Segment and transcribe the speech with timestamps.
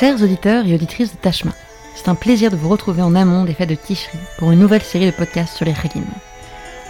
[0.00, 1.52] Chers auditeurs et auditrices de Tachma,
[1.94, 4.80] c'est un plaisir de vous retrouver en amont des fêtes de Tishri pour une nouvelle
[4.80, 6.04] série de podcasts sur les Chagim.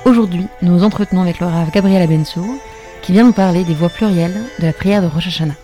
[0.04, 2.46] Aujourd'hui, nous nous entretenons avec le Rav Gabriel Abensour,
[3.02, 5.56] qui vient nous parler des voix plurielles de la prière de Rosh Hashanah.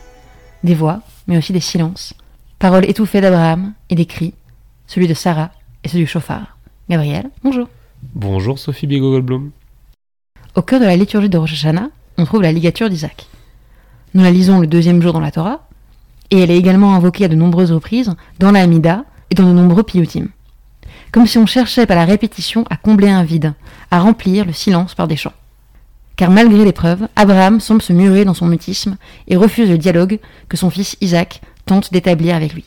[0.65, 2.15] Des voix, mais aussi des silences,
[2.59, 4.35] paroles étouffées d'Abraham et des cris,
[4.89, 5.53] celui de Sarah
[5.85, 6.59] et celui du chauffard.
[6.91, 7.69] Gabriel, bonjour.
[8.17, 9.53] Bonjour Sophie Bigogoldblum.
[10.57, 13.29] Au cœur de la liturgie de Rosh Hashanah, on trouve la ligature d'Isaac.
[14.15, 15.66] Nous la lisons le deuxième jour dans la Torah,
[16.31, 19.53] et elle est également invoquée à de nombreuses reprises dans la Hamida et dans de
[19.53, 20.29] nombreux piyutim.
[21.13, 23.55] Comme si on cherchait par la répétition à combler un vide,
[23.91, 25.33] à remplir le silence par des chants.
[26.17, 28.97] Car malgré l'épreuve, Abraham semble se murer dans son mutisme
[29.29, 30.19] et refuse le dialogue
[30.49, 32.65] que son fils Isaac tente d'établir avec lui.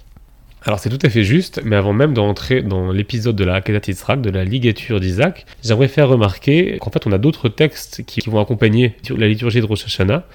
[0.66, 3.80] Alors c'est tout à fait juste, mais avant même d'entrer dans l'épisode de la Hakadat
[3.88, 8.22] Yitzhak, de la ligature d'Isaac, j'aimerais faire remarquer qu'en fait on a d'autres textes qui,
[8.30, 10.26] vont accompagner la liturgie de Rosh Hashanah,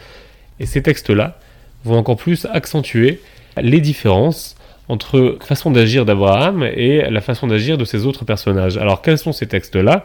[0.60, 1.38] et ces textes-là
[1.84, 3.20] vont encore plus accentuer
[3.60, 4.56] les différences
[4.88, 8.76] entre façon d'agir d'Abraham et la façon d'agir de ces autres personnages.
[8.76, 10.04] Alors quels sont ces textes-là?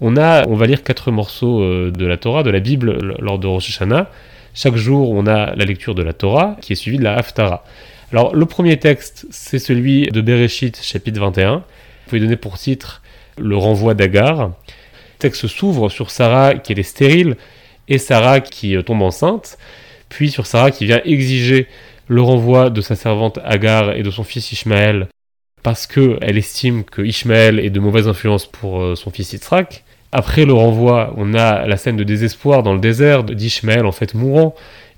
[0.00, 3.38] On a, on va lire quatre morceaux euh, de la Torah, de la Bible lors
[3.38, 4.10] de Rosh Hashanah.
[4.54, 7.64] Chaque jour, on a la lecture de la Torah qui est suivie de la Haftara.
[8.12, 11.56] Alors le premier texte, c'est celui de Bereshit, chapitre 21.
[11.56, 11.62] Vous
[12.06, 13.02] pouvez donner pour titre
[13.38, 14.48] le renvoi d'Agar.
[14.48, 14.52] Le
[15.18, 17.36] texte s'ouvre sur Sarah qui est stérile
[17.88, 19.58] et Sarah qui euh, tombe enceinte
[20.14, 21.66] puis sur Sarah qui vient exiger
[22.06, 25.08] le renvoi de sa servante Agar et de son fils Ishmaël
[25.64, 29.82] parce qu'elle estime que Ishmaël est de mauvaise influence pour euh, son fils Yitzhak.
[30.12, 34.14] Après le renvoi, on a la scène de désespoir dans le désert d'Ishmaël en fait
[34.14, 34.54] mourant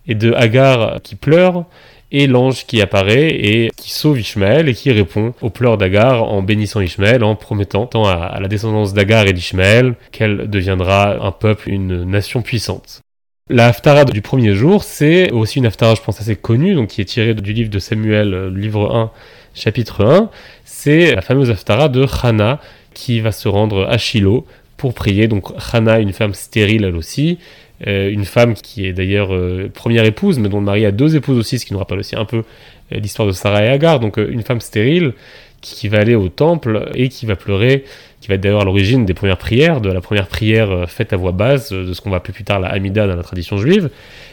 [0.07, 1.65] et de Agar qui pleure
[2.13, 6.43] et l'ange qui apparaît et qui sauve Ishmaël et qui répond aux pleurs d'Agar en
[6.43, 11.71] bénissant Ishmaël, en promettant tant à la descendance d'Agar et d'Ishmaël qu'elle deviendra un peuple,
[11.71, 13.01] une nation puissante.
[13.49, 17.01] La Haftara du premier jour, c'est aussi une Haftara, je pense, assez connue, donc qui
[17.01, 19.13] est tirée du livre de Samuel, euh, livre 1,
[19.55, 20.31] chapitre 1.
[20.65, 22.61] C'est la fameuse Haftara de Hana,
[22.93, 24.45] qui va se rendre à Shiloh
[24.77, 25.29] pour prier.
[25.29, 27.39] Donc Hana, une femme stérile elle aussi,
[27.87, 31.15] euh, une femme qui est d'ailleurs euh, première épouse, mais dont le mari a deux
[31.15, 32.43] épouses aussi, ce qui nous rappelle aussi un peu
[32.91, 34.01] l'histoire de Sarah et Agar.
[34.01, 35.13] Donc une femme stérile
[35.61, 37.85] qui va aller au temple et qui va pleurer,
[38.21, 41.13] qui va être d'ailleurs à l'origine des premières prières, de la première prière euh, faite
[41.13, 43.23] à voix basse, euh, de ce qu'on va appeler plus tard la Hamida dans la
[43.23, 43.91] tradition juive,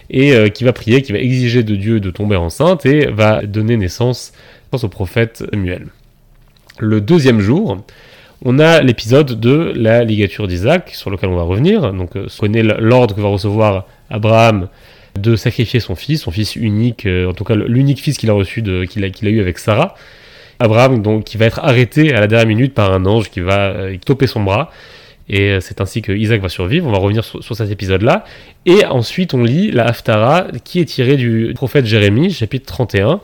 [0.09, 3.43] et euh, qui va prier, qui va exiger de Dieu de tomber enceinte et va
[3.43, 4.33] donner naissance
[4.71, 5.87] au prophète Samuel.
[6.79, 7.83] Le deuxième jour,
[8.43, 11.93] on a l'épisode de la ligature d'Isaac, sur lequel on va revenir.
[11.93, 14.69] Donc, on connaît l'ordre que va recevoir Abraham
[15.19, 18.63] de sacrifier son fils, son fils unique, en tout cas l'unique fils qu'il a reçu,
[18.89, 19.93] qu'il a eu avec Sarah.
[20.63, 23.71] Abraham donc qui va être arrêté à la dernière minute par un ange qui va
[23.71, 24.71] euh, toper son bras.
[25.27, 26.87] Et euh, c'est ainsi que Isaac va survivre.
[26.87, 28.23] On va revenir sur, cet épisode-là.
[28.65, 33.19] Et ensuite, on lit la Haftara qui est tirée du prophète Jérémie, chapitre 31,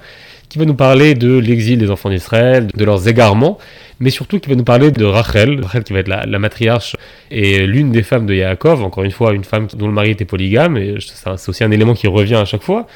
[0.50, 3.58] qui va nous parler de l'exil des enfants d'Israël, de leurs égarements,
[4.00, 6.98] mais surtout qui va nous parler de Rachel, Rachel qui va être la, matriarche
[7.32, 10.26] et l'une des femmes de Yaakov, encore une fois, une femme dont le mari était
[10.26, 12.88] polygame, et c'est aussi un élément qui revient à chaque fois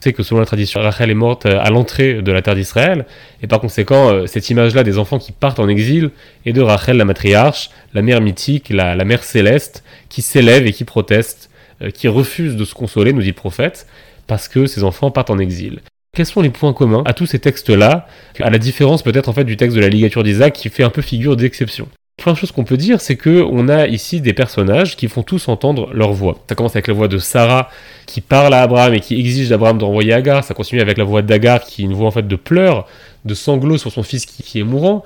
[0.00, 3.06] c'est que selon la tradition, Rachel est morte euh, à l'entrée de la terre d'Israël,
[3.42, 6.10] et par conséquent, euh, cette image-là des enfants qui partent en exil
[6.46, 10.84] est de Rachel, la matriarche, la mère mythique, la, mère céleste, qui s'élève et qui
[10.84, 11.50] proteste,
[11.82, 13.86] euh, qui refuse de se consoler, nous dit le prophète,
[14.26, 15.80] parce que ses enfants partent en exil.
[16.16, 18.06] Quels sont les points communs à tous ces textes-là,
[18.40, 20.90] à la différence peut-être en fait du texte de la ligature d'Isaac qui fait un
[20.90, 24.32] peu figure d'exception Plein de choses qu'on peut dire, c'est que on a ici des
[24.32, 26.36] personnages qui font tous entendre leur voix.
[26.48, 27.70] Ça commence avec la voix de Sarah
[28.06, 30.42] qui parle à Abraham et qui exige d'Abraham d'envoyer Agar.
[30.42, 32.88] Ça continue avec la voix d'Agar qui est une voix en fait de pleurs,
[33.24, 35.04] de sanglots sur son fils qui, est mourant.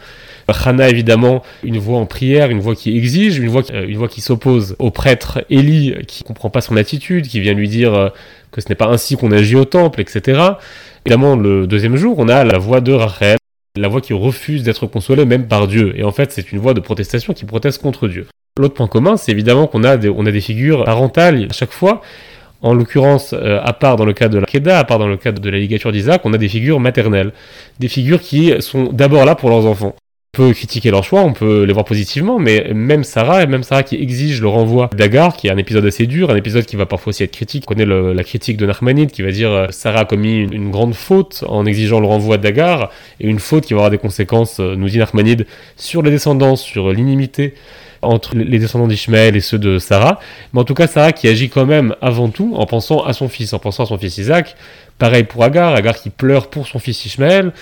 [0.48, 4.22] Hannah évidemment une voix en prière, une voix qui exige, une voix, une voix qui
[4.22, 8.08] s'oppose au prêtre Élie qui comprend pas son attitude, qui vient lui dire euh,
[8.52, 10.40] que ce n'est pas ainsi qu'on agit au temple, etc.
[11.04, 13.36] Évidemment, le deuxième jour, on a la voix de Rachel
[13.76, 15.92] la voix qui refuse d'être consolée même par Dieu.
[15.96, 18.26] Et en fait, c'est une voix de protestation qui proteste contre Dieu.
[18.58, 22.02] L'autre point commun, c'est évidemment qu'on a, des, figures parentales à chaque fois.
[22.60, 25.16] En l'occurrence, euh, à part dans le cas de la Keda, à part dans le
[25.16, 27.32] cas de la ligature d'Isaac, on a des figures maternelles.
[27.80, 29.96] Des figures qui sont d'abord là pour leurs enfants.
[30.34, 33.62] On peut critiquer leur choix, on peut les voir positivement, mais même Sarah, et même
[33.62, 36.74] Sarah qui exige le renvoi d'Agar, qui est un épisode assez dur, un épisode qui
[36.74, 37.64] va parfois aussi être critique.
[37.66, 40.94] On connaît la critique de Nachmanide qui va dire euh, Sarah a commis une, grande
[40.94, 42.90] faute en exigeant le renvoi d'Agar,
[43.20, 45.46] et une faute qui va avoir des conséquences, euh, nous dit Nachmanide,
[45.76, 47.52] sur les descendants, sur l'inimité
[48.00, 50.18] entre les descendants d'Ishmaël et ceux de Sarah.
[50.54, 53.28] Mais en tout cas, Sarah qui agit quand même avant tout en pensant à son
[53.28, 54.56] fils, en pensant à son fils Isaac.
[54.98, 57.52] Pareil pour Agar, Agar qui pleure pour son fils Ishmaël.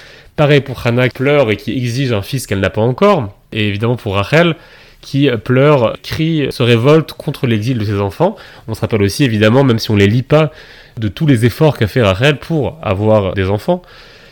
[0.40, 3.28] Pareil pour Hannah qui pleure et qui exige un fils qu'elle n'a pas encore.
[3.52, 4.56] Et évidemment pour Rachel
[5.02, 8.37] qui pleure, crie, se révolte contre l'exil de ses enfants.
[8.66, 10.50] On se rappelle aussi évidemment, même si on ne les lit pas,
[10.96, 13.82] de tous les efforts qu'a fait Rachel pour avoir des enfants.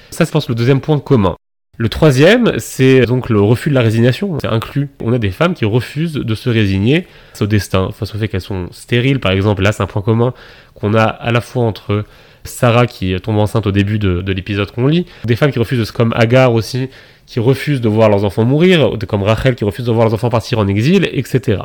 [0.09, 1.37] Ça, je pense, le deuxième point commun.
[1.77, 4.39] Le troisième, c'est donc le refus de la résignation.
[4.41, 4.89] C'est inclus.
[5.05, 8.29] On a des femmes qui refusent de se résigner face au destin, face au fait
[8.29, 9.63] qu'elles sont stériles, par exemple.
[9.63, 10.33] Là, c'est un point commun
[10.75, 12.07] qu'on a à la fois entre
[12.49, 16.13] Sarah qui tombe enceinte au début de, l'épisode qu'on lit, des femmes qui refusent, comme
[16.17, 16.89] Agar aussi,
[17.27, 20.31] qui refusent de voir leurs enfants mourir, comme Rachel qui refuse de voir leurs enfants
[20.31, 21.63] partir en exil, etc.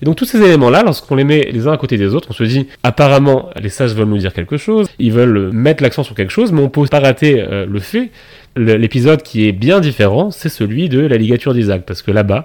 [0.00, 2.34] Et donc tous ces éléments-là, lorsqu'on les met les uns à côté des autres, on
[2.34, 6.16] se dit, apparemment, les sages veulent nous dire quelque chose, ils veulent mettre l'accent sur
[6.16, 8.10] quelque chose, mais on peut pas rater euh, le fait
[8.54, 12.44] L'épisode qui est bien différent, c'est celui de la ligature d'Isaac, parce que là-bas,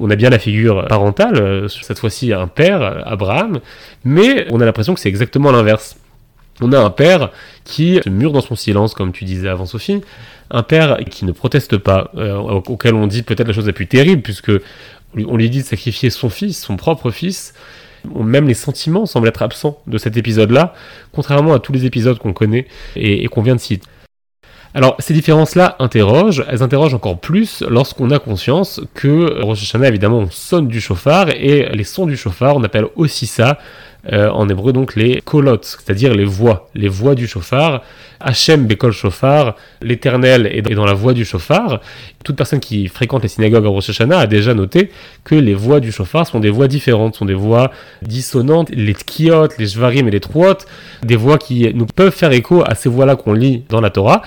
[0.00, 3.60] on a bien la figure parentale, euh, cette fois-ci un père, Abraham,
[4.04, 5.96] mais on a l'impression que c'est exactement l'inverse.
[6.60, 7.30] On a un père
[7.64, 10.00] qui se mure dans son silence, comme tu disais avant Sophie,
[10.50, 13.86] un père qui ne proteste pas, euh, auquel on dit peut-être la chose la plus
[13.86, 14.52] terrible, puisque
[15.16, 17.54] on lui dit de sacrifier son fils, son propre fils.
[18.14, 20.74] Même les sentiments semblent être absents de cet épisode-là,
[21.12, 22.66] contrairement à tous les épisodes qu'on connaît
[22.96, 23.86] et, qu'on vient de citer.
[24.74, 30.18] Alors, ces différences-là interrogent, elles interrogent encore plus lorsqu'on a conscience que Rosh Hashanah, évidemment,
[30.18, 33.58] on sonne du chauffard, et les sons du chauffard, on appelle aussi ça,
[34.12, 37.82] euh, en hébreu, donc les kolot, c'est-à-dire les voix, les voix du chauffard.
[38.20, 41.80] Hachem bekol chauffard, l'éternel est dans la voix du chauffard.
[42.22, 44.90] Toute personne qui fréquente les synagogues à Rosh Hashanah a déjà noté
[45.24, 47.70] que les voix du chauffard sont des voix différentes, sont des voix
[48.02, 50.58] dissonantes, les tkiot, les jvarim et les truot,
[51.02, 54.20] des voix qui nous peuvent faire écho à ces voix-là qu'on lit dans la Torah.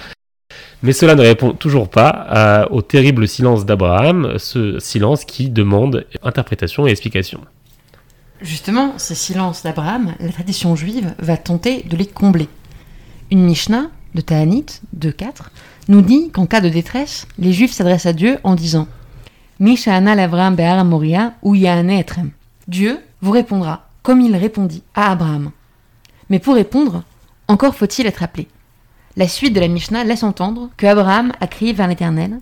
[0.81, 6.87] Mais cela ne répond toujours pas au terrible silence d'Abraham, ce silence qui demande interprétation
[6.87, 7.41] et explication.
[8.41, 12.47] Justement, ce silence d'Abraham, la tradition juive va tenter de les combler.
[13.31, 14.65] Une Mishnah de Ta'anit
[14.97, 15.33] 2.4
[15.87, 18.87] nous dit qu'en cas de détresse, les juifs s'adressent à Dieu en disant
[19.59, 22.31] Misha'ana l'Abraham be'ara moria ou etrem.
[22.67, 25.51] Dieu vous répondra comme il répondit à Abraham.
[26.29, 27.03] Mais pour répondre,
[27.47, 28.47] encore faut-il être appelé.
[29.15, 32.39] La suite de la Mishnah laisse entendre que Abraham a crié vers l'Éternel,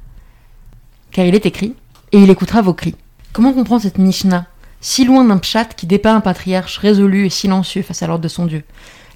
[1.11, 1.73] car il est écrit,
[2.11, 2.95] et il écoutera vos cris.
[3.31, 4.45] Comment comprendre cette Mishnah,
[4.85, 8.27] si loin d'un pshat qui dépeint un patriarche résolu et silencieux face à l'ordre de
[8.27, 8.61] son Dieu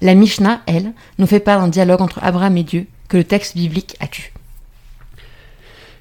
[0.02, 3.56] La Mishnah, elle, nous fait part d'un dialogue entre Abraham et Dieu que le texte
[3.56, 4.32] biblique accuse.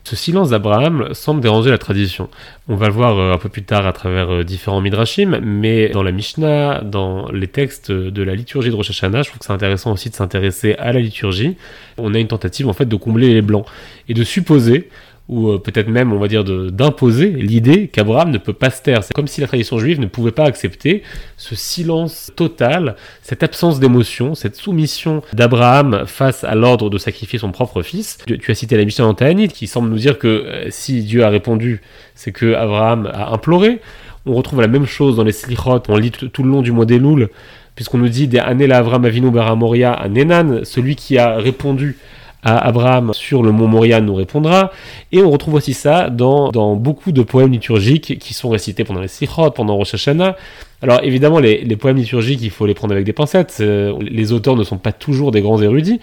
[0.04, 2.30] Ce silence d'Abraham semble déranger la tradition.
[2.66, 5.90] On va le voir euh, un peu plus tard à travers euh, différents midrashim, mais
[5.90, 9.44] dans la Mishnah, dans les textes de la liturgie de Rosh Hashanah, je trouve que
[9.44, 11.58] c'est intéressant aussi de s'intéresser à la liturgie.
[11.98, 13.66] On a une tentative en fait de combler les blancs
[14.08, 14.88] et de supposer
[15.28, 19.04] ou euh, peut-être même, on va dire, d'imposer l'idée qu'Abraham ne peut pas se taire.
[19.04, 21.02] C'est comme si la tradition juive ne pouvait pas accepter
[21.36, 27.52] ce silence total, cette absence d'émotion, cette soumission d'Abraham face à l'ordre de sacrifier son
[27.52, 28.18] propre fils.
[28.26, 31.28] Tu, as cité la Mishnah Antaanite qui semble nous dire que euh, si Dieu a
[31.28, 31.82] répondu,
[32.14, 33.80] c'est que Abraham a imploré.
[34.24, 36.84] On retrouve la même chose dans les Slichot, on lit tout le long du mois
[36.84, 37.28] des Louls,
[37.74, 41.96] puisqu'on nous dit des Avram Avinu Baramoria à Nenan, celui qui a répondu
[42.42, 44.72] à Abraham sur le mont Moria nous répondra.
[45.12, 49.00] Et on retrouve aussi ça dans, dans beaucoup de poèmes liturgiques qui sont récités pendant
[49.00, 50.36] les Sichot, pendant Rosh Hashanah.
[50.82, 53.58] Alors évidemment, les, les, poèmes liturgiques, il faut les prendre avec des pincettes.
[53.60, 56.00] Euh, les auteurs ne sont pas toujours des grands érudits.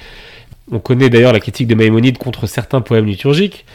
[0.72, 3.66] On connaît d'ailleurs la critique de Maïmonide contre certains poèmes liturgiques.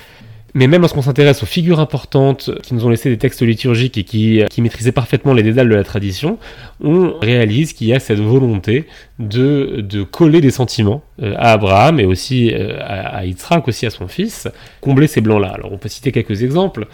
[0.54, 4.04] Mais même lorsqu'on s'intéresse aux figures importantes qui nous ont laissé des textes liturgiques et
[4.04, 6.38] qui, qui maîtrisaient parfaitement les dédales de la tradition,
[6.82, 8.86] on réalise qu'il y a cette volonté
[9.18, 14.08] de, coller des sentiments euh, à Abraham et aussi euh, à, Yitzhak, aussi à son
[14.08, 14.48] fils,
[14.80, 15.52] combler ces blancs-là.
[15.54, 16.86] Alors on peut citer quelques exemples.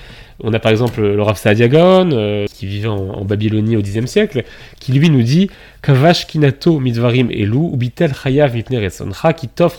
[0.42, 4.44] On a par exemple le Rav Saadiagon, euh, qui vivait en, Babylonie au Xe siècle,
[4.80, 5.48] qui lui nous dit
[5.82, 9.78] Kavash kinato mitvarim elu, ubitel chayav mitne resoncha, kitof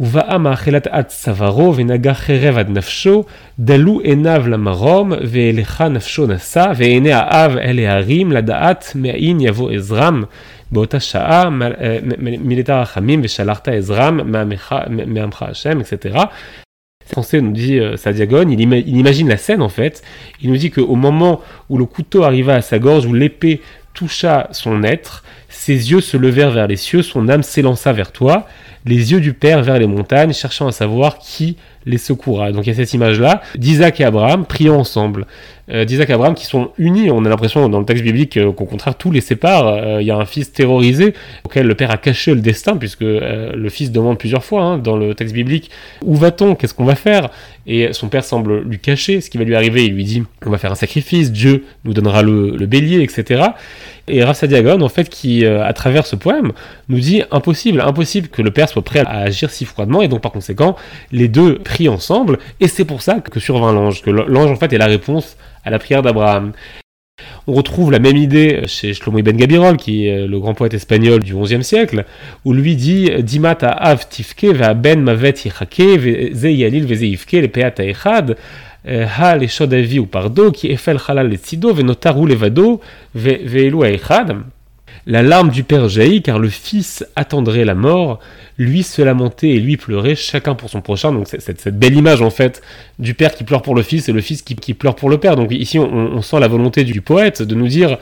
[0.00, 3.24] ובעם האכילת עד צווארו ונגע חרב עד נפשו,
[3.58, 10.22] דלו עיניו למרום, ואליך נפשו נשא, ועיני האב אל ההרים, לדעת מאין יבוא עזרם.
[10.72, 11.48] באותה שעה
[12.18, 14.20] מילאת רחמים ושלחת עזרם
[15.06, 16.18] מעמך השם, etc.
[17.12, 20.02] Français nous dit euh, Sadiagone, il, ima il imagine la scène en fait,
[20.40, 23.60] il nous dit qu'au moment où le couteau arriva à sa gorge, où l'épée
[23.92, 28.46] toucha son être, ses yeux se levèrent vers les cieux, son âme s'élança vers toi,
[28.84, 31.56] les yeux du Père vers les montagnes, cherchant à savoir qui
[31.86, 32.52] les secourra.
[32.52, 35.26] Donc il y a cette image-là d'Isaac et Abraham priant ensemble.
[35.70, 38.50] Euh, D'Isaac et Abraham qui sont unis, on a l'impression dans le texte biblique euh,
[38.50, 39.68] qu'au contraire tout les sépare.
[39.68, 43.02] Euh, il y a un fils terrorisé auquel le Père a caché le destin, puisque
[43.02, 45.70] le fils demande plusieurs fois hein, dans le texte biblique
[46.04, 47.30] où va-t-on, qu'est-ce qu'on va faire?
[47.66, 49.84] Et son Père semble lui cacher ce qui va lui arriver.
[49.84, 53.42] Il lui dit on va faire un sacrifice, Dieu nous donnera le bélier, etc.
[54.08, 56.52] Et Rav Diagon, en fait, qui, euh, à travers ce poème,
[56.88, 60.20] nous dit impossible, impossible que le père soit prêt à agir si froidement, et donc
[60.20, 60.76] par conséquent,
[61.12, 64.72] les deux prient ensemble, et c'est pour ça que survint l'ange, que l'ange, en fait,
[64.72, 66.52] est la réponse à la prière d'Abraham.
[67.46, 71.22] On retrouve la même idée chez Shlomo Ibn Gabirol, qui est le grand poète espagnol
[71.22, 72.04] du XIe siècle,
[72.44, 77.48] où lui dit Dimat av tifke va ben mavet yichake ze yalil veze yifke le
[77.48, 78.36] peat echad
[78.84, 80.06] ou
[80.52, 82.36] qui le
[85.06, 88.20] la larme du père jaillit car le fils attendrait la mort,
[88.58, 91.12] lui se lamentait et lui pleurait, chacun pour son prochain.
[91.12, 92.62] Donc c'est cette, belle image en fait
[92.98, 95.36] du père qui pleure pour le fils et le fils qui, pleure pour le père.
[95.36, 97.98] Donc ici on, sent la volonté du poète de nous dire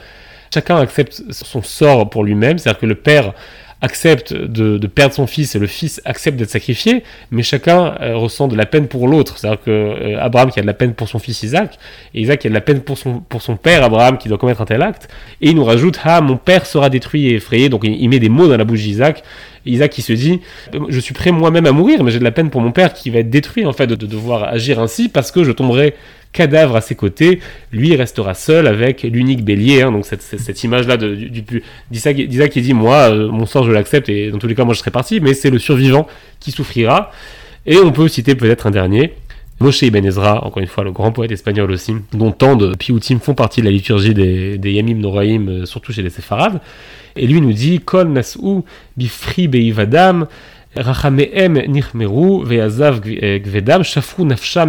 [0.53, 3.33] chacun accepte son sort pour lui-même, c'est-à-dire que le père
[3.81, 8.47] accepte de, perdre son fils et le fils accepte d'être sacrifié, mais chacun euh, ressent
[8.47, 9.37] de la peine pour l'autre.
[9.37, 11.79] C'est-à-dire que euh, Abraham qui a de la peine pour son fils Isaac,
[12.13, 14.37] et Isaac qui a de la peine pour son, pour son père Abraham qui doit
[14.37, 15.09] commettre un tel acte,
[15.41, 17.69] et il nous rajoute Ah, mon père sera détruit et effrayé.
[17.69, 19.23] Donc il, met des mots dans la bouche d'Isaac.
[19.65, 20.41] Isaac qui se dit
[20.89, 23.09] Je suis prêt moi-même à mourir, mais j'ai de la peine pour mon père qui
[23.09, 25.95] va être détruit en fait de devoir agir ainsi parce que je tomberai
[26.33, 27.39] cadavre à ses côtés,
[27.71, 29.81] lui restera seul avec l'unique bélier.
[29.81, 34.31] Hein, donc cette, cette, image-là d'Isaac qui dit Moi, euh, mon sort, je l'accepte, et
[34.31, 36.07] dans tous les cas, moi, je serai parti, mais c'est le survivant
[36.39, 37.11] qui souffrira.
[37.65, 39.13] Et on peut citer peut-être un dernier.
[39.59, 43.19] Moshe Ibn Ezra, encore une fois le grand poète espagnol aussi, dont tant de pioutim
[43.19, 46.59] font partie de la liturgie des, des Yamim Noraim, euh, surtout chez les Séfarades.
[47.15, 48.61] Et lui nous dit Kol Nas'u
[48.97, 50.25] bifri beivadam
[50.75, 51.19] Nafsham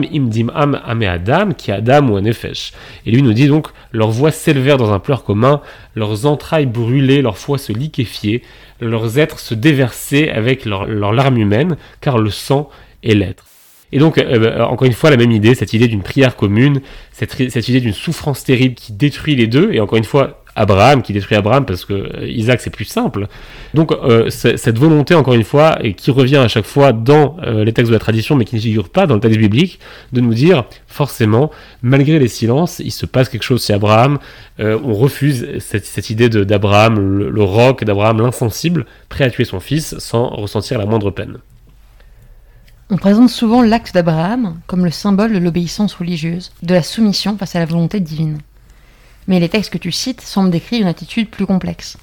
[0.05, 2.17] imdim am adam adam.
[3.07, 5.61] Et lui nous dit donc leurs voix s'élevèrent dans un pleur commun,
[5.95, 8.43] leurs entrailles brûlaient, leur foi se liquéfiait,
[8.81, 12.69] leurs êtres se déversaient avec leurs larmes humaines, car le sang
[13.05, 13.45] est l'être.
[13.93, 16.81] Et donc, euh, euh, encore une fois, la même idée, cette idée d'une prière commune,
[17.13, 21.03] cette, cette idée d'une souffrance terrible qui détruit les deux, et encore une fois, Abraham,
[21.03, 23.27] qui détruit Abraham parce que euh, Isaac c'est plus simple.
[23.75, 27.65] Donc euh, cette volonté, encore une fois, et qui revient à chaque fois dans euh,
[27.65, 29.81] les textes de la tradition, mais qui ne figure pas dans le texte biblique,
[30.13, 31.51] de nous dire forcément,
[31.83, 34.19] malgré les silences, il se passe quelque chose chez Abraham.
[34.59, 39.99] on refuse cette, idée d'Abraham, le, le roc, d'Abraham l'insensible, prêt à tuer son fils
[39.99, 41.39] sans ressentir la moindre peine.
[42.91, 47.57] On présente souvent l'acte d'Abraham comme le symbole de l'obéissance religieuse, de la soumission face
[47.57, 48.39] à la volonté divine.
[49.29, 51.97] Mais les textes que tu cites semblent décrire une attitude plus complexe.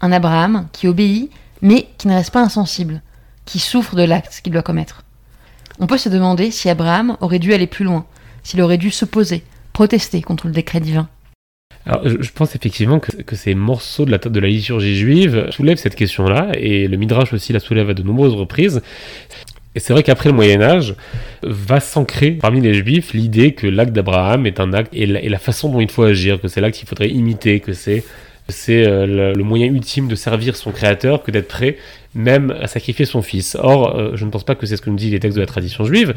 [0.00, 1.30] Un Abraham qui obéit,
[1.62, 3.02] mais qui ne reste pas insensible,
[3.44, 5.02] qui souffre de l'acte qu'il doit commettre.
[5.78, 8.06] On peut se demander si Abraham aurait dû aller plus loin,
[8.42, 11.08] s'il aurait dû s'opposer, protester contre le décret divin.
[11.86, 15.94] Alors, je pense effectivement que, ces morceaux de la, de la liturgie juive soulèvent cette
[15.94, 18.82] question-là, et le Midrash aussi la soulève à de nombreuses reprises.
[19.74, 20.94] Et c'est vrai qu'après le Moyen Âge,
[21.42, 25.68] va s'ancrer parmi les Juifs l'idée que l'acte d'Abraham est un acte et la, façon
[25.68, 28.04] dont il faut agir, que c'est l'acte qu'il faudrait imiter, que c'est
[28.50, 31.76] c'est euh, le, moyen ultime de servir son Créateur que d'être prêt
[32.14, 33.56] même à sacrifier son fils.
[33.60, 35.40] Or, euh, je ne pense pas que c'est ce que nous disent les textes de
[35.40, 36.14] la tradition juive.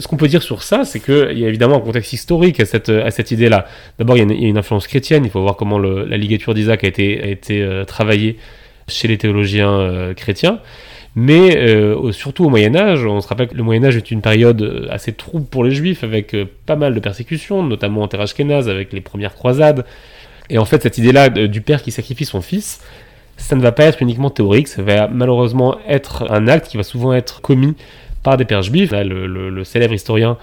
[0.00, 2.64] Ce qu'on peut dire sur ça, c'est qu'il y a évidemment un contexte historique à
[2.64, 3.66] cette, à cette idée-là.
[3.98, 6.88] D'abord, il, y a une influence chrétienne, il faut voir comment la ligature d'Isaac a
[6.88, 8.38] été, a été euh, travaillée
[8.88, 10.60] chez les théologiens chrétiens.
[11.18, 14.20] Mais euh, surtout au Moyen Âge, on se rappelle que le Moyen Âge est une
[14.20, 18.08] période euh, assez trouble pour les Juifs, avec euh, pas mal de persécutions, notamment en
[18.08, 19.86] terre ashkénaze, avec les premières croisades.
[20.50, 22.82] Et en fait, cette idée-là du père qui sacrifie son fils,
[23.38, 26.82] ça ne va pas être uniquement théorique, ça va malheureusement être un acte qui va
[26.82, 27.74] souvent être commis
[28.22, 28.92] par des pères juifs.
[28.92, 30.36] le, célèbre historien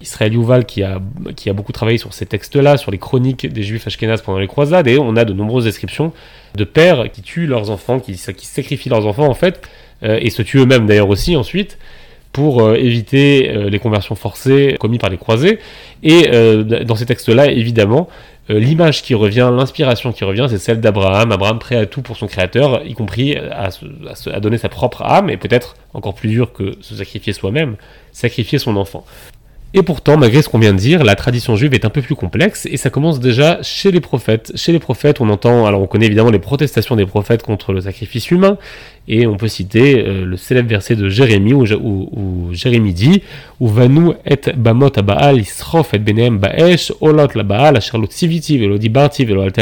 [0.00, 1.00] Israël Yuval qui a,
[1.36, 4.46] qui a beaucoup travaillé sur ces textes-là, sur les chroniques des juifs ashkénazes pendant les
[4.46, 6.12] croisades, et on a de nombreuses descriptions
[6.54, 9.60] de pères qui tuent leurs enfants, qui, qui sacrifient leurs enfants en fait,
[10.02, 11.78] et se tuent eux-mêmes d'ailleurs aussi ensuite
[12.32, 15.58] pour euh, éviter euh, les conversions forcées commises par les croisés.
[16.02, 16.28] Et
[16.84, 18.08] dans ces textes-là, évidemment,
[18.48, 22.26] l'image qui revient, l'inspiration qui revient, c'est celle d'Abraham, Abraham prêt à tout pour son
[22.26, 26.94] créateur, y compris à donner sa propre âme, et peut-être encore plus dur que se
[26.94, 27.76] sacrifier soi-même,
[28.12, 29.04] sacrifier son enfant.
[29.72, 32.16] Et pourtant, malgré ce qu'on vient de dire, la tradition juive est un peu plus
[32.16, 34.50] complexe et ça commence déjà chez les prophètes.
[34.56, 37.80] Chez les prophètes, on entend, alors on connaît évidemment les protestations des prophètes contre le
[37.82, 38.58] sacrifice humain
[39.06, 43.22] et on peut citer euh, le célèbre verset de Jérémie où, où, Jérémie dit
[43.60, 47.78] et bamot baal isrof et benem baesh olot la baal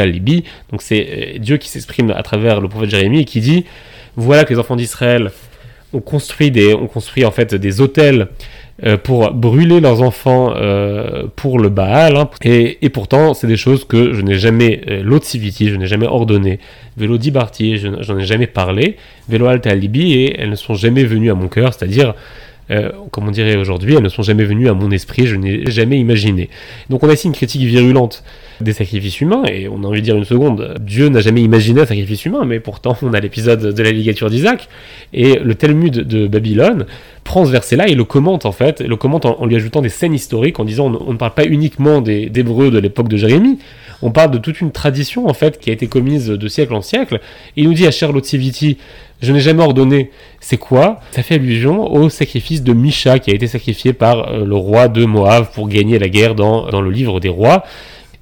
[0.05, 0.43] libi.
[0.71, 3.65] Donc c'est euh, Dieu qui s'exprime à travers le prophète Jérémie et qui dit
[4.15, 5.29] Voilà que les enfants d'Israël
[5.93, 8.27] ont construit des, ont construit en fait des hôtels
[8.83, 12.15] euh, pour brûler leurs enfants euh, pour le Baal.
[12.15, 12.29] Hein.
[12.43, 16.59] Et, pourtant, c'est des choses que je n'ai jamais, euh, je n'ai jamais ordonné.
[16.97, 18.97] Vélo dibarti, j'en ai jamais parlé.
[19.27, 22.13] Vélo alta alibi, et elles ne sont jamais venues à mon cœur, c'est-à-dire
[22.71, 25.69] euh, comme on dirait aujourd'hui, elles ne sont jamais venues à mon esprit, je n'ai
[25.71, 26.49] jamais imaginé.
[26.89, 28.23] Donc on a ici une critique virulente
[28.61, 31.81] des sacrifices humains, et on a envie de dire une seconde, Dieu n'a jamais imaginé
[31.81, 34.67] un sacrifice humain, mais pourtant on a l'épisode de la ligature d'Isaac,
[35.13, 36.85] et le Talmud de Babylone
[37.29, 40.15] prend ce verset-là et le commente en fait, le commente en, lui ajoutant des scènes
[40.15, 43.59] historiques en disant on, ne parle pas uniquement des d'Hébreux de l'époque de Jérémie,
[44.01, 46.81] on parle de toute une tradition en fait qui a été commise de siècle en
[46.81, 47.19] siècle.
[47.55, 48.25] il nous dit à Charlotte
[49.21, 50.09] je n'ai jamais ordonné.
[50.39, 51.01] C'est quoi?
[51.11, 54.87] Ça fait allusion au sacrifice de Misha qui a été sacrifié par euh, le roi
[54.87, 57.63] de Moab pour gagner la guerre dans, dans le livre des rois.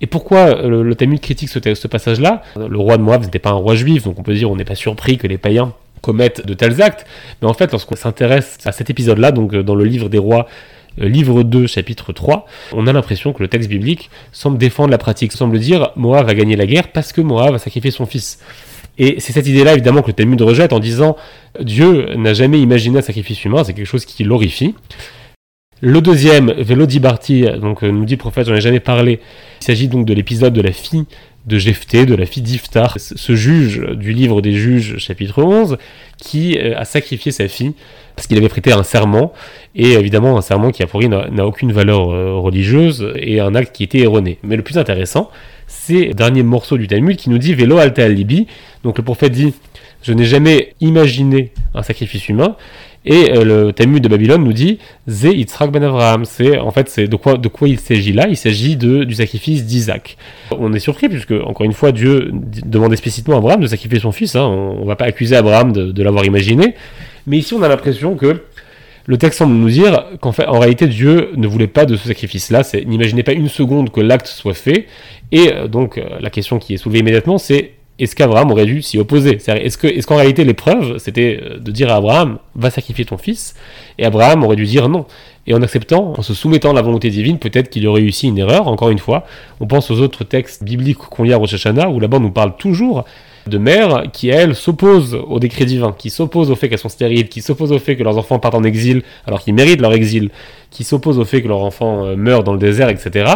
[0.02, 2.42] Et pourquoi euh, le, Talmud critique ce, ce passage-là?
[2.58, 4.66] Le roi de Moab n'était pas un roi juif, donc on peut dire on n'est
[4.66, 5.72] pas surpris que les païens
[6.14, 7.06] de tels actes.
[7.42, 10.48] Mais en fait, lorsqu'on s'intéresse à cet épisode-là, donc euh, dans le livre des rois,
[11.02, 14.98] euh, livre 2, chapitre 3, on a l'impression que le texte biblique semble défendre la
[14.98, 18.40] pratique, semble dire Moab va gagner la guerre parce que Moab va sacrifier son fils.
[18.98, 21.18] Et c'est cette idée-là, évidemment, que le Talmud rejette en disant
[21.62, 24.74] Dieu n'a jamais imaginé un sacrifice humain, c'est quelque chose qui l'horrifie.
[25.80, 29.20] Le deuxième, Vélodibarti, donc euh, nous dit le prophète, j'en ai jamais parlé.
[29.62, 31.06] Il s'agit donc de l'épisode de la fille
[31.48, 35.78] de Jephthé, de la fille d'Iftar, ce juge du livre des juges, chapitre 11,
[36.18, 37.74] qui euh, a sacrifié sa fille
[38.16, 39.32] parce qu'il avait prêté un serment,
[39.76, 43.76] et évidemment un serment qui a priori n'a aucune valeur euh, religieuse, et un acte
[43.76, 44.40] qui était erroné.
[44.42, 45.30] Mais le plus intéressant,
[45.68, 48.48] c'est le dernier morceau du Talmud qui nous dit Vélo alta al libi.
[48.84, 49.54] Donc le prophète dit
[50.02, 52.56] Je n'ai jamais imaginé un sacrifice humain,
[53.08, 56.26] et euh, le Talmud de Babylone nous dit Ze Yitzhak ben Avraham.
[56.26, 58.28] C'est en fait c'est de quoi de quoi il s'agit là?
[58.28, 60.18] Il s'agit de du sacrifice d'Isaac.
[60.52, 62.32] On est surpris puisque encore une fois Dieu
[62.66, 64.36] demande explicitement à Abraham de sacrifier son fils.
[64.36, 64.46] Hein.
[64.46, 66.76] On, ne va pas accuser Abraham de, l'avoir imaginé.
[67.26, 68.44] Mais ici on a l'impression que
[69.06, 72.10] le texte semble nous dire qu'en fait, en réalité, Dieu ne voulait pas de ce
[72.10, 72.64] sacrifice-là.
[72.86, 74.86] N'imaginez pas une seconde que l'acte soit fait.
[75.32, 78.82] Et euh, donc, euh, la question qui est soulevée immédiatement, c'est est-ce qu'Abraham aurait dû
[78.82, 83.18] s'y opposer Est-ce qu'en réalité l'épreuve, c'était euh, de dire à Abraham, va sacrifier ton
[83.18, 83.56] fils,
[83.98, 85.06] et Abraham aurait dû dire non.
[85.48, 88.38] Et en acceptant, en se soumettant à la volonté divine, peut-être qu'il aurait réussi une
[88.38, 88.68] erreur.
[88.68, 89.26] Encore une fois,
[89.62, 92.32] on pense aux autres textes bibliques qu'on lit à Rosh Hashanah, où là-bas on nous
[92.32, 93.06] parle toujours
[93.48, 97.30] de mères qui, elles, s'opposent au décret divin, qui s'opposent au fait qu'elles sont stériles,
[97.30, 100.30] qui s'opposent au fait que leurs enfants partent en exil alors qu'ils méritent leur exil,
[100.72, 103.34] qui s'opposent au fait que leurs enfants euh, meurent dans le désert, etc.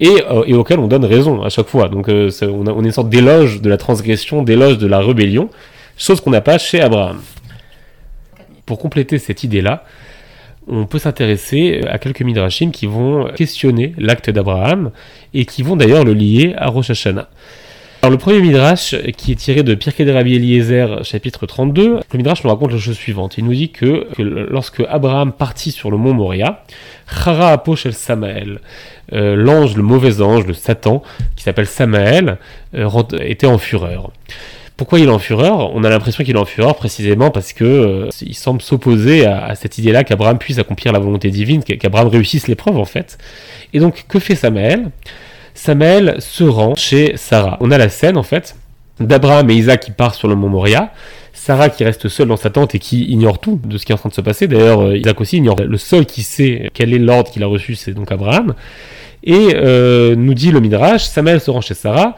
[0.00, 1.88] Et, euh, et auxquels on donne raison à chaque fois.
[1.88, 5.48] Donc euh, on, on est une sorte d'éloge de la transgression, d'éloge de la rébellion,
[5.96, 7.20] chose qu'on n'a pas chez Abraham.
[8.66, 9.84] Pour compléter cette idée-là,
[10.66, 14.90] on peut s'intéresser à quelques midrashim qui vont questionner l'acte d'Abraham
[15.34, 17.28] et qui vont d'ailleurs le lier à Rosh Hashanah.
[18.04, 22.16] Alors le premier midrash, qui est tiré de Pirkei de Rabbi Eliezer, chapitre 32, le
[22.18, 23.38] midrash nous raconte la chose suivante.
[23.38, 26.64] Il nous dit que, lorsque Abraham partit sur le mont Moria,
[27.10, 28.60] Chara Aposh el Samael,
[29.14, 31.02] euh, l'ange, le mauvais ange, le Satan,
[31.34, 32.36] qui s'appelle Samael,
[32.74, 32.90] euh,
[33.20, 34.10] était en fureur.
[34.76, 35.74] Pourquoi il est en fureur?
[35.74, 39.46] On a l'impression qu'il est en fureur précisément parce que euh, il semble s'opposer à,
[39.46, 43.16] à, cette idée-là qu'Abraham puisse accomplir la volonté divine, qu'Abraham réussisse l'épreuve en fait.
[43.72, 44.90] Et donc que fait Samael
[45.64, 47.56] Samuel se rend chez Sarah.
[47.60, 48.54] On a la scène en fait
[49.00, 50.92] d'Abraham et Isaac qui partent sur le mont Moria.
[51.32, 53.94] Sarah qui reste seule dans sa tente et qui ignore tout de ce qui est
[53.94, 54.46] en train de se passer.
[54.46, 55.56] D'ailleurs, euh, Isaac aussi ignore.
[55.62, 58.52] Le seul qui sait quel est l'ordre qu'il a reçu, c'est donc Abraham.
[59.22, 62.14] Et euh, nous dit le Midrash, Samuel se rend chez Sarah,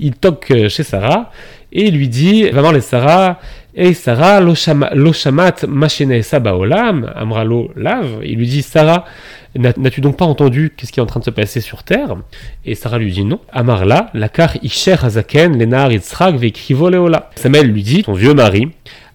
[0.00, 1.30] il toque chez Sarah
[1.70, 3.38] et lui dit, vraiment les Sarah,
[3.76, 4.40] et Sarah,
[6.22, 9.04] Sabaolam, Amralo Lav, il lui dit, Sarah,
[9.56, 12.16] N'as-tu donc pas entendu qu'est-ce qui est en train de se passer sur terre?
[12.64, 13.40] Et Sarah lui dit non.
[13.52, 17.30] Amarla, lakar isher hazaken, lenar yitzhak veikrivo leola.
[17.36, 18.68] Samuel lui dit, ton vieux mari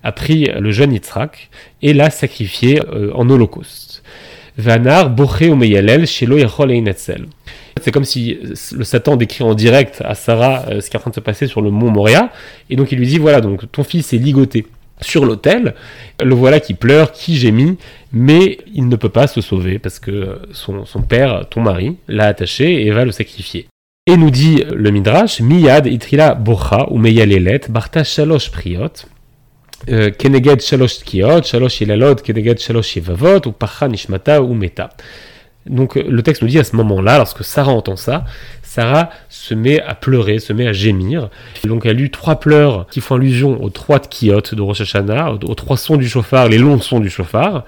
[0.03, 1.49] a pris le jeune Yitzhak
[1.81, 4.03] et l'a sacrifié euh, en holocauste.
[4.57, 6.37] Vanar boche umeyalel shelo
[7.81, 8.37] c'est comme si
[8.71, 11.21] le Satan décrit en direct à Sarah euh, ce qui est en train de se
[11.21, 12.31] passer sur le mont Moria,
[12.69, 14.65] et donc il lui dit voilà, donc ton fils est ligoté
[15.01, 15.75] sur l'autel.
[16.23, 17.77] Le voilà qui pleure, qui gémit,
[18.11, 22.85] mais il ne peut pas se sauver parce que son, père, ton mari, l'a attaché
[22.85, 23.67] et va le sacrifier.
[24.05, 29.05] Et nous dit le Midrash, Miyad itrila bocha ou meyalelet barta shalosh priot,
[29.89, 34.89] euh, keneged shalosh tkiot, shalosh ilalot, keneged shalosh yevavot, ou pacha nishmata ou meta.
[35.65, 38.25] Donc le texte nous dit à ce moment-là, lorsque Sarah entend ça,
[38.63, 41.29] Sarah se met à pleurer, se met à gémir.
[41.63, 45.55] donc elle a eu trois pleurs qui font allusion aux trois tkiotes de Rosh aux
[45.55, 47.65] trois sons du chauffard, les longs sons du chauffard.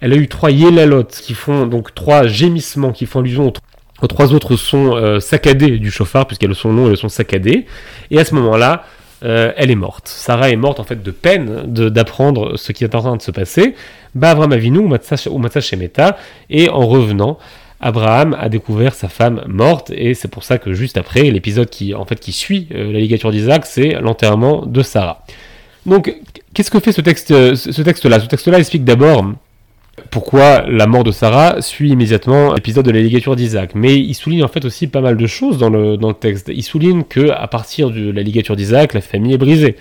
[0.00, 3.52] Elle a eu trois yelalot qui font donc trois gémissements qui font allusion
[4.00, 6.90] aux, trois autres sons euh, saccadés du chauffard, puisqu'il y a le son long et
[6.90, 7.66] le son saccadé.
[8.10, 8.84] Et à ce moment-là,
[9.22, 10.08] euh, elle est morte.
[10.08, 13.30] Sarah est morte en fait de peine d'apprendre ce qui est en train de se
[13.30, 13.74] passer.
[14.20, 16.16] Avram Avinu ou Shemeta,
[16.48, 17.38] et en revenant,
[17.80, 21.94] Abraham a découvert sa femme morte, et c'est pour ça que juste après, l'épisode qui,
[21.94, 25.24] en fait, qui suit euh, la ligature d'Isaac, c'est l'enterrement de Sarah.
[25.86, 26.14] Donc,
[26.52, 27.00] qu'est-ce que fait ce
[27.54, 28.20] ce texte-là?
[28.20, 29.24] Ce texte-là explique d'abord
[30.10, 33.74] pourquoi la mort de Sarah suit immédiatement l'épisode de la ligature d'Isaac.
[33.74, 36.50] Mais il souligne en fait aussi pas mal de choses dans le, dans le texte.
[36.52, 39.76] Il souligne que à partir de la ligature d'Isaac, la famille est brisée.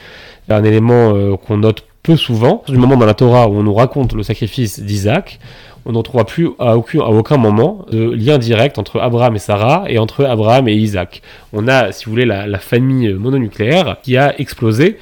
[0.50, 3.74] Un élément euh, qu'on note peu souvent, du moment dans la Torah où on nous
[3.74, 5.40] raconte le sacrifice d'Isaac,
[5.86, 9.40] on n'en trouvera plus à aucun, à aucun, moment de lien direct entre Abraham et
[9.40, 11.22] Sarah et entre Abraham et Isaac.
[11.54, 14.98] On a, si vous voulez, la, la famille mononucléaire qui a explosé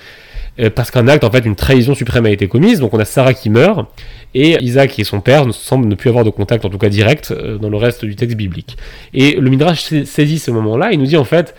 [0.59, 2.79] euh, parce qu'un acte, en fait, une trahison suprême a été commise.
[2.79, 3.87] Donc on a Sarah qui meurt
[4.33, 7.31] et Isaac et son père semblent ne plus avoir de contact, en tout cas direct,
[7.31, 8.77] euh, dans le reste du texte biblique.
[9.13, 11.55] Et le Midrash saisit ce moment-là, il nous dit en fait,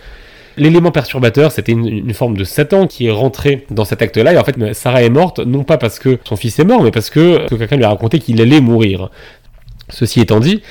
[0.59, 4.33] L'élément perturbateur, c'était une, forme de Satan qui est rentré dans cet acte-là.
[4.33, 6.91] Et en fait, Sarah est morte, non pas parce que son fils est mort, mais
[6.91, 9.09] parce que, quelqu'un lui a raconté qu'il allait mourir.
[9.87, 10.61] Ceci étant dit,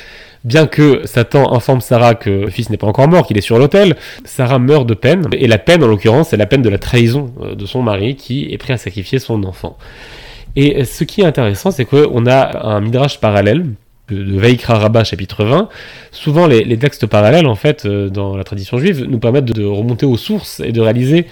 [0.44, 3.58] bien que Satan informe Sarah que le fils n'est pas encore mort, qu'il est sur
[3.58, 5.24] l'autel, Sarah meurt de peine.
[5.32, 8.14] Et la peine, en l'occurrence, c'est la peine de la trahison euh, de son mari
[8.14, 9.78] qui est prêt à sacrifier son enfant.
[10.56, 13.66] Et ce qui est intéressant, c'est qu'on a un midrash parallèle
[14.08, 15.68] de Veikra Rabbah chapitre 20,
[16.12, 20.06] souvent les, textes parallèles en fait euh, dans la tradition juive nous permettent de, remonter
[20.06, 21.26] aux sources et de réaliser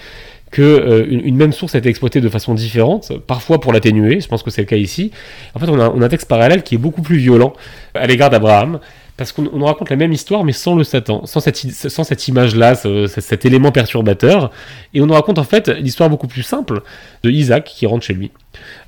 [0.51, 4.27] que euh, une, même source a été exploitée de façon différente, parfois pour l'atténuer, je
[4.27, 5.11] pense que c'est le cas ici.
[5.55, 7.53] En fait, on a, un texte parallèle qui est beaucoup plus violent
[7.95, 8.79] à l'égard d'Abraham,
[9.17, 12.27] parce qu'on nous raconte la même histoire, mais sans le Satan, sans cette, sans cette
[12.27, 12.75] image-là,
[13.07, 14.51] cet élément perturbateur,
[14.93, 16.83] et on nous raconte en fait l'histoire beaucoup plus simple
[17.23, 18.31] de Isaac qui rentre chez lui.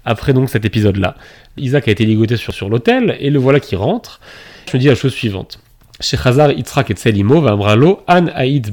[0.06, 1.16] Après donc cet épisode-là,
[1.58, 4.22] Isaac a été ligoté sur, sur l'autel, et le voilà qui rentre.
[4.72, 5.60] Je me dis la chose suivante.
[8.08, 8.72] Aïd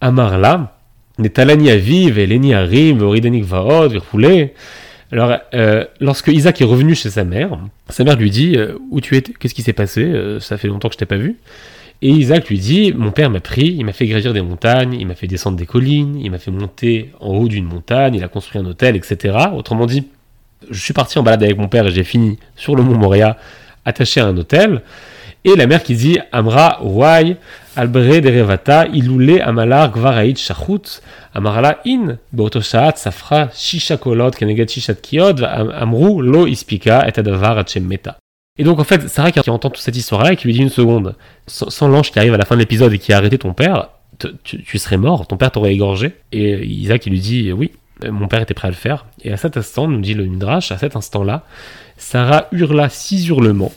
[0.00, 0.74] Amarla,
[1.18, 2.18] Aviv,
[2.52, 2.98] Arim,
[3.42, 4.02] Vaod.
[5.12, 7.58] Alors, euh, lorsque Isaac est revenu chez sa mère,
[7.90, 10.68] sa mère lui dit euh, Où tu es Qu'est-ce qui s'est passé euh, Ça fait
[10.68, 11.36] longtemps que je t'ai pas vu.
[12.00, 15.06] Et Isaac lui dit Mon père m'a pris, il m'a fait gravir des montagnes, il
[15.06, 18.28] m'a fait descendre des collines, il m'a fait monter en haut d'une montagne, il a
[18.28, 19.36] construit un hôtel, etc.
[19.54, 20.08] Autrement dit,
[20.70, 23.36] je suis parti en balade avec mon père et j'ai fini sur le mont Moria,
[23.84, 24.80] attaché à un hôtel.
[25.44, 27.36] Et la mère qui dit Amra Wai
[27.74, 31.00] Albre derevata ilule amalar gvaraït shachut
[31.34, 38.18] amarala in beotoshaat safra shishakolot kenegat shishat kiod amru lo ispika et adavar meta.
[38.58, 40.68] Et donc en fait, Sarah qui entend toute cette histoire-là et qui lui dit une
[40.68, 41.14] seconde,
[41.46, 43.88] sans, l'ange qui arrive à la fin de l'épisode et qui a arrêté ton père,
[44.44, 46.12] tu, serais mort, ton père t'aurait égorgé.
[46.32, 47.72] Et Isaac lui dit oui,
[48.06, 49.06] mon père était prêt à le faire.
[49.22, 51.44] Et à cet instant, nous dit le Midrash, à cet instant-là,
[51.96, 53.72] Sarah hurla six hurlements.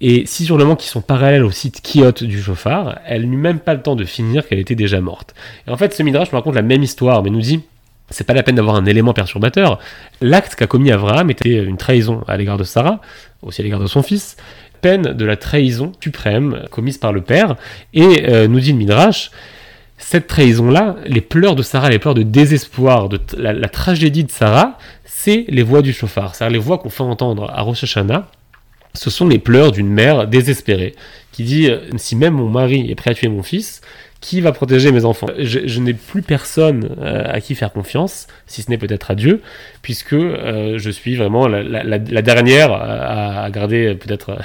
[0.00, 3.74] Et six hurlements qui sont parallèles au site Kiot du chauffard, elle n'eut même pas
[3.74, 5.34] le temps de finir qu'elle était déjà morte.
[5.66, 7.60] Et en fait, ce Midrash nous raconte la même histoire, mais nous dit
[8.10, 9.78] c'est pas la peine d'avoir un élément perturbateur.
[10.20, 13.00] L'acte qu'a commis Abraham était une trahison à l'égard de Sarah,
[13.42, 14.36] aussi à l'égard de son fils,
[14.80, 17.56] peine de la trahison suprême commise par le père.
[17.92, 19.30] Et euh, nous dit le Midrash,
[19.98, 24.78] cette trahison-là, les pleurs de Sarah, les pleurs de désespoir, de la, tragédie de Sarah,
[25.04, 26.34] c'est les voix du chauffard.
[26.34, 28.30] C'est-à-dire les voix qu'on fait entendre à Rosh Hashanah,
[28.98, 30.94] ce sont les pleurs d'une mère désespérée,
[31.30, 33.80] qui dit euh, Si même mon mari est prêt à tuer mon fils,
[34.20, 35.28] qui va protéger mes enfants?
[35.38, 39.40] Je, n'ai plus personne euh, à qui faire confiance, si ce n'est peut-être à Dieu,
[39.82, 44.36] puisque euh, je suis vraiment la, dernière à, garder peut-être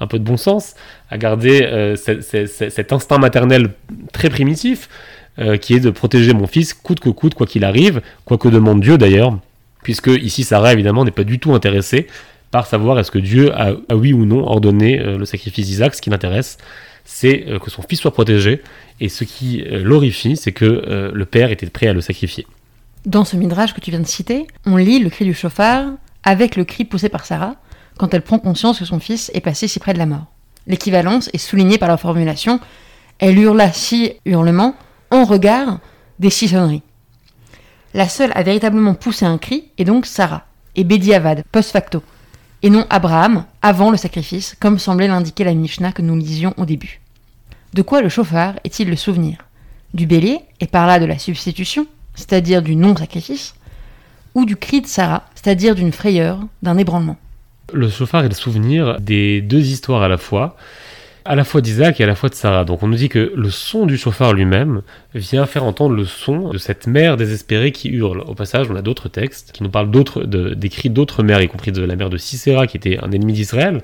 [0.00, 0.74] un peu de bon sens,
[1.08, 3.70] à garder cet instinct maternel
[4.12, 4.88] très primitif,
[5.62, 8.80] qui est de protéger mon fils coûte que coûte, quoi qu'il arrive, quoi que demande
[8.80, 9.38] Dieu d'ailleurs,
[9.84, 12.08] puisque ici Sarah évidemment n'est pas du tout intéressée
[12.50, 15.94] par savoir est-ce que Dieu a, oui ou non ordonné euh, le sacrifice d'Isaac.
[15.94, 16.58] Ce qui l'intéresse,
[17.04, 18.62] c'est euh, que son fils soit protégé,
[19.00, 22.46] et ce qui euh, l'horrifie, c'est que le père était prêt à le sacrifier.
[23.06, 26.56] Dans ce midrash que tu viens de citer, on lit le cri du chauffard avec
[26.56, 27.56] le cri poussé par Sarah
[27.98, 30.26] quand elle prend conscience que son fils est passé si près de la mort.
[30.66, 32.60] L'équivalence est soulignée par la formulation
[33.20, 34.74] elle hurla six hurlements
[35.10, 35.80] en regard
[36.18, 36.82] des six sonneries.
[37.92, 42.02] La seule à véritablement pousser un cri est donc Sarah, et Bédiavad, post facto,
[42.62, 46.64] et non Abraham, avant le sacrifice, comme semblait l'indiquer la Mishnah que nous lisions au
[46.64, 47.00] début.
[47.74, 49.38] De quoi le chauffard est-il le souvenir?
[49.94, 53.54] Du bélier, et par là de la substitution, c'est-à-dire du non-sacrifice,
[54.34, 57.16] ou du cri de Sarah, c'est-à-dire d'une frayeur, d'un ébranlement?
[57.72, 60.56] Le chauffard est le souvenir des deux histoires à la fois,
[61.24, 62.64] à la fois d'Isaac et à la fois de Sarah.
[62.64, 64.82] Donc on nous dit que le son du chauffard lui-même
[65.14, 68.22] vient faire entendre le son de cette mère désespérée qui hurle.
[68.26, 71.48] Au passage, on a d'autres textes qui nous parlent d'autres, des cris d'autres mères, y
[71.48, 73.82] compris de la mère de Sisera qui était un ennemi d'Israël.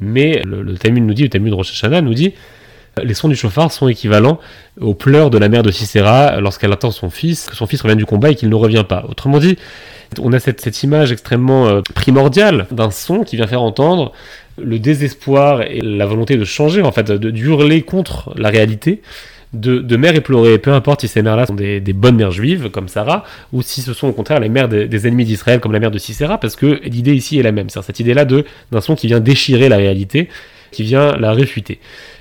[0.00, 2.34] Mais le, le Talmud nous dit, le Talmud de Rosh Hashanah nous dit
[3.02, 4.38] les sons du chauffard sont équivalents
[4.80, 7.98] aux pleurs de la mère de Sisera lorsqu'elle attend son fils, que son fils revienne
[7.98, 9.04] du combat et qu'il ne revient pas.
[9.08, 9.58] Autrement dit,
[10.20, 14.12] on a cette, image extrêmement euh, primordiale d'un son qui vient faire entendre
[14.62, 19.02] le désespoir et la volonté de changer, en fait, de hurler contre la réalité,
[19.52, 22.88] de, de mères éplorées, peu importe si ces mères-là sont des, bonnes mères juives, comme
[22.88, 25.90] Sarah, ou si ce sont au contraire les mères des, ennemis d'Israël, comme la mère
[25.90, 27.70] de Sisera, parce que l'idée ici est la même.
[27.70, 30.28] C'est cette idée-là d'un son qui vient déchirer la réalité,
[30.72, 31.78] qui vient la réfuter.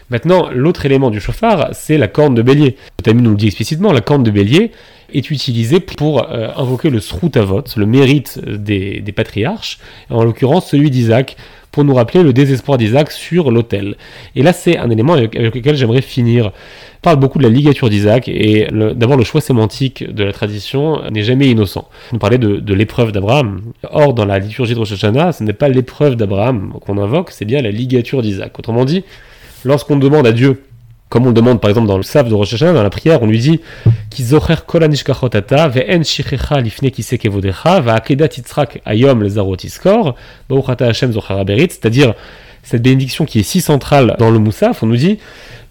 [0.10, 2.78] Maintenant, l'autre élément du chauffard, c'est la corne de bélier.
[3.04, 4.71] Talmud nous le dit explicitement, la corne de bélier
[5.17, 10.89] est utilisée pour euh, invoquer le sroutavot, le mérite des, des patriarches, en l'occurrence celui
[10.91, 11.38] d'Isaac,
[11.71, 13.97] pour nous rappeler le désespoir d'Isaac sur l'autel.
[14.36, 16.47] Et là, c'est un élément avec, lequel j'aimerais finir.
[16.47, 21.01] On parle beaucoup de la ligature d'Isaac, et d'abord, le choix sémantique de la tradition
[21.12, 21.89] n'est jamais innocent.
[22.13, 23.62] On parlait de, de l'épreuve d'Abraham.
[23.91, 27.45] Or, dans la liturgie de Rosh Hashanah, ce n'est pas l'épreuve d'Abraham qu'on invoque, c'est
[27.45, 28.58] bien la ligature d'Isaac.
[28.58, 29.04] Autrement dit,
[29.65, 30.63] lorsqu'on demande à Dieu
[31.10, 33.22] comme on le demande par exemple dans le Sav de Rosh Hashanah, dans la prière,
[33.22, 33.62] on lui dit
[41.72, 42.13] c'est-à-dire
[42.63, 45.20] cette bénédiction qui est si centrale dans le Moussaf, on nous dit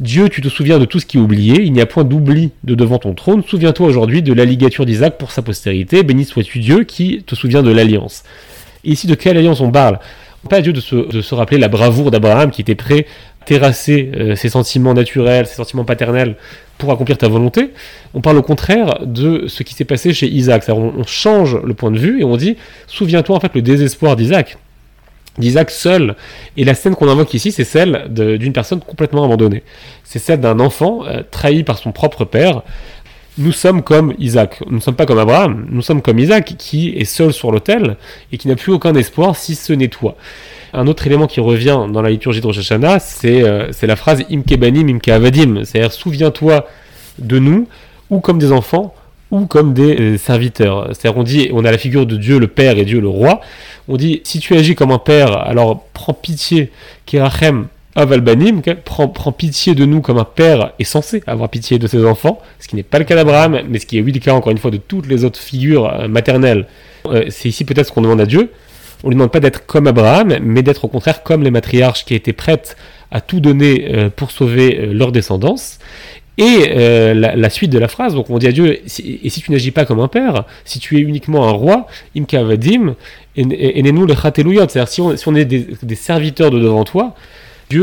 [0.01, 2.51] Dieu, tu te souviens de tout ce qui est oublié, il n'y a point d'oubli
[2.62, 6.61] de devant ton trône, souviens-toi aujourd'hui de la ligature d'Isaac pour sa postérité, béni sois-tu
[6.61, 8.23] Dieu qui te souvient de l'alliance.
[8.85, 9.99] Et ici, de quelle alliance on parle?
[10.49, 13.07] Pas Dieu de se, de se rappeler la bravoure d'Abraham qui était prêt
[13.44, 16.37] terrasser euh, ses sentiments naturels, ses sentiments paternels
[16.78, 17.70] pour accomplir ta volonté.
[18.14, 20.64] On parle au contraire de ce qui s'est passé chez Isaac.
[20.68, 24.16] On, on, change le point de vue et on dit souviens-toi en fait le désespoir
[24.16, 24.59] d'Isaac.
[25.38, 26.14] D'Isaac seul.
[26.57, 29.62] Et la scène qu'on invoque ici, c'est celle d'une personne complètement abandonnée.
[30.04, 32.62] C'est celle d'un enfant euh, trahi par son propre père.
[33.37, 34.62] Nous sommes comme Isaac.
[34.66, 35.66] Nous ne sommes pas comme Abraham.
[35.70, 37.97] Nous sommes comme Isaac qui est seul sur l'autel
[38.31, 40.16] et qui n'a plus aucun espoir si ce n'est toi
[40.75, 44.25] un autre élément qui revient dans la liturgie de Rosh Hashanah, c'est euh, la phrase
[44.31, 46.66] Imke banim, Imke avadim, c'est-à-dire souviens-toi
[47.20, 47.68] de nous,
[48.11, 48.92] ou comme des enfants,
[49.31, 50.88] ou comme des euh, serviteurs.
[50.88, 53.40] C'est-à-dire on dit, on a la figure de Dieu le Père et Dieu le Roi,
[53.87, 56.73] on dit si tu agis comme un père, alors prends pitié,
[57.07, 61.87] Kerachem Avalbanim, prends, prends pitié de nous comme un père est censé avoir pitié de
[61.87, 64.20] ses enfants, ce qui n'est pas le cas d'Abraham, mais ce qui est oui le
[64.20, 66.66] cas encore une fois de toutes les autres figures euh, maternelles.
[67.28, 68.50] c'est ici peut-être ce qu'on demande à Dieu,
[69.04, 72.14] on lui demande pas d'être comme Abraham, mais d'être au contraire comme les matriarches qui
[72.14, 72.76] étaient prêtes
[73.11, 75.78] à tout donner euh, pour sauver euh, leur descendance.
[76.37, 79.52] Et euh, la, suite de la phrase, donc on dit à Dieu, et si tu
[79.52, 82.96] n'agis pas comme un père, si tu es uniquement un roi, imka vadim,
[83.37, 87.14] nous le c'est-à-dire si on, si on est des, serviteurs de devant toi,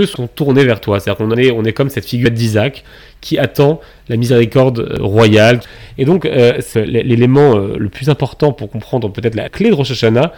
[0.06, 0.99] Sont tournés vers toi.
[0.99, 2.84] C'est-à-dire qu'on est, on est comme cette figure d'Isaac
[3.19, 5.60] qui attend la miséricorde royale.
[5.97, 6.27] Et donc,
[6.75, 10.34] l'élément le plus important pour comprendre peut-être la clé de Rosh Hashanah,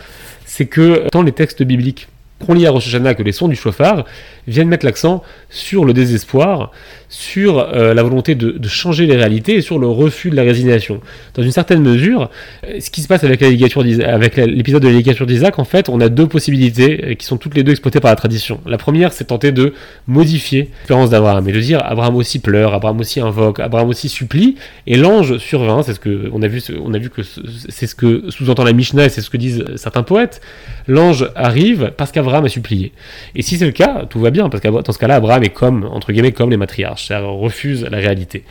[0.45, 2.07] c'est que dans les textes bibliques
[2.45, 4.05] qu'on lit à Rosh Hashanah que les sons du chauffard
[4.47, 6.71] viennent mettre l'accent sur le désespoir,
[7.09, 10.99] sur euh, la volonté de, changer les réalités et sur le refus de la résignation.
[11.35, 12.29] Dans une certaine mesure,
[12.65, 16.09] euh, ce qui se passe avec l'épisode de la ligature d'Isaac, en fait, on a
[16.09, 18.59] deux possibilités euh, qui sont toutes les deux exploitées par la tradition.
[18.65, 19.73] La première, c'est tenter de
[20.07, 24.55] modifier l'expérience d'Abraham et de dire Abraham aussi pleure, Abraham aussi invoque, Abraham aussi supplie,
[24.87, 25.83] et l'ange survint.
[25.83, 27.21] C'est ce que on a vu, on a vu que
[27.69, 30.41] c'est ce que sous-entend la Mishnah et c'est ce que disent certains poètes.
[30.87, 32.91] L'ange arrive parce qu'Abraham a supplié.
[33.35, 35.49] Et si c'est le cas, tout va bien, parce que dans ce cas-là, Abraham est
[35.49, 38.43] comme, entre guillemets, comme les matriarches, c'est-à-dire refuse la réalité.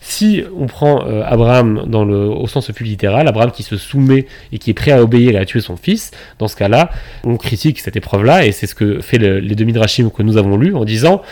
[0.00, 4.26] Si on prend euh, Abraham dans le, au sens plus littéral, Abraham qui se soumet
[4.52, 6.90] et qui est prêt à obéir et à tuer son fils, dans ce cas-là,
[7.24, 10.56] on critique cette épreuve-là, et c'est ce que fait les deux midrashim que nous avons
[10.56, 11.22] lus, en disant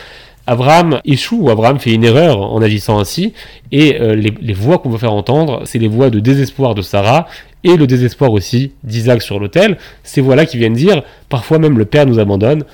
[0.46, 3.32] Abraham échoue ou Abraham fait une erreur en agissant ainsi,
[3.70, 6.82] et euh, les, les, voix qu'on veut faire entendre, c'est les voix de désespoir de
[6.82, 7.28] Sarah
[7.64, 9.78] et le désespoir aussi d'Isaac sur l'autel.
[10.02, 12.64] Ces voix-là qui viennent dire parfois même le Père nous abandonne,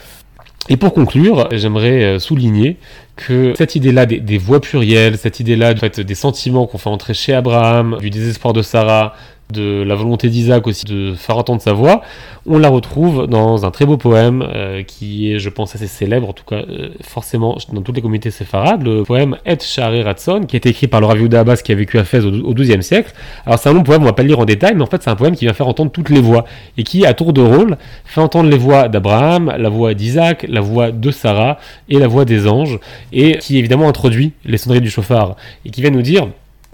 [0.69, 2.77] et pour conclure, j'aimerais euh, souligner
[3.17, 7.35] que cette idée-là des, voix plurielles, cette idée-là fait, des sentiments qu'on fait entrer chez
[7.35, 9.15] Abraham, du désespoir de Sarah,
[9.53, 12.03] de la volonté d'Isaac aussi de faire entendre sa voix,
[12.47, 16.29] on la retrouve dans un très beau poème euh, qui est, je pense, assez célèbre,
[16.29, 20.43] en tout cas euh, forcément dans toutes les communautés séfarades, le poème Et Share Ratson,
[20.49, 23.13] qui été écrit par le Rav Abbas qui a vécu à Fès au XIIe siècle.
[23.47, 25.03] Alors c'est un long poème, on va pas le lire en détail, mais en fait
[25.03, 26.45] c'est un poème qui vient faire entendre toutes les voix
[26.77, 30.61] et qui, à tour de rôle, fait entendre les voix d'Abraham, la voix d'Isaac, la
[30.61, 31.59] voix de Sarah
[31.89, 32.79] et la voix des anges,
[33.13, 36.29] et qui évidemment introduit les sonneries du chauffard et qui vient nous dire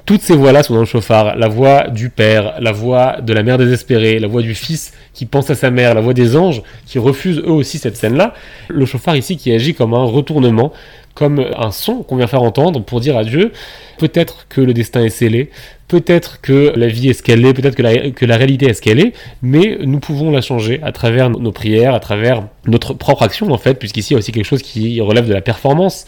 [0.06, 1.36] toutes ces voix-là sont dans le chauffard.
[1.36, 5.26] La voix du père, la voix de la mère désespérée, la voix du fils qui
[5.26, 8.32] pense à sa mère, la voix des anges qui refusent eux aussi cette scène-là.
[8.68, 10.72] Le chauffard ici qui agit comme un retournement,
[11.14, 13.50] comme un son qu'on vient faire entendre pour dire à Dieu,
[13.98, 15.50] peut-être que le destin est scellé,
[15.88, 19.00] peut-être que la vie est ce qu'elle est, peut-être que la, réalité est ce qu'elle
[19.00, 23.50] est, mais nous pouvons la changer à travers nos prières, à travers notre propre action
[23.50, 26.04] en fait, puisqu'ici il y a aussi quelque chose qui relève de la performance.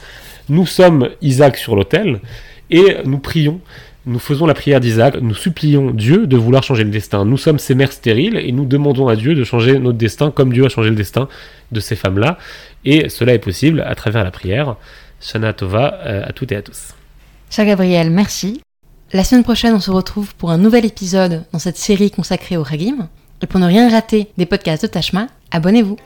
[0.48, 2.20] Nous sommes Isaac sur l'autel
[2.70, 3.60] et nous prions
[4.08, 7.26] nous faisons la prière d'Isaac, nous supplions Dieu de vouloir changer le destin.
[7.26, 10.50] Nous sommes ces mères stériles et nous demandons à Dieu de changer notre destin comme
[10.52, 11.28] Dieu a changé le destin
[11.72, 12.38] de ces femmes-là.
[12.86, 14.76] Et cela est possible à travers la prière.
[15.20, 16.94] Shana Tova euh, à toutes et à tous.
[17.50, 18.62] Cher Gabriel, merci.
[19.12, 22.62] La semaine prochaine, on se retrouve pour un nouvel épisode dans cette série consacrée au
[22.62, 23.08] Hagim.
[23.42, 25.98] Et pour ne rien rater des podcasts de Tashma, abonnez-vous.